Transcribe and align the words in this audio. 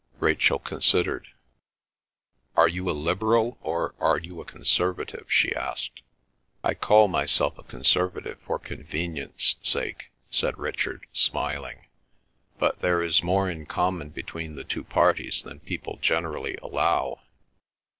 Rachel 0.19 0.57
considered. 0.57 1.27
"Are 2.55 2.67
you 2.67 2.89
a 2.89 2.91
Liberal 3.05 3.59
or 3.61 3.93
are 3.99 4.17
you 4.17 4.41
a 4.41 4.45
Conservative?" 4.45 5.27
she 5.29 5.53
asked. 5.55 6.01
"I 6.63 6.73
call 6.73 7.07
myself 7.07 7.59
a 7.59 7.63
Conservative 7.63 8.39
for 8.39 8.57
convenience 8.57 9.57
sake," 9.61 10.09
said 10.31 10.57
Richard, 10.57 11.05
smiling. 11.13 11.85
"But 12.57 12.79
there 12.81 13.03
is 13.03 13.21
more 13.21 13.47
in 13.47 13.67
common 13.67 14.09
between 14.09 14.55
the 14.55 14.63
two 14.63 14.83
parties 14.83 15.43
than 15.43 15.59
people 15.59 15.97
generally 15.97 16.57
allow." 16.63 17.19